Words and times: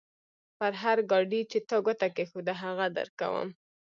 پر 0.57 0.71
هر 0.81 0.97
ګاډي 1.11 1.41
چې 1.51 1.57
تا 1.69 1.77
ګوته 1.85 2.07
کېښوده؛ 2.15 2.53
هغه 2.63 2.85
درکوم. 2.97 3.49